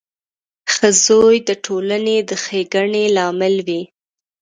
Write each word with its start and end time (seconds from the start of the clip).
•ښه 0.73 0.89
زوی 1.05 1.37
د 1.49 1.51
ټولنې 1.65 2.17
د 2.29 2.31
ښېګڼې 2.43 3.05
لامل 3.15 3.55
وي. 3.67 3.81